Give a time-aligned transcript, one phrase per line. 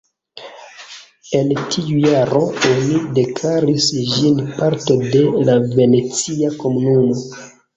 [1.39, 7.25] En tiu jaro oni deklaris ĝin parto de la Venecia komunumo.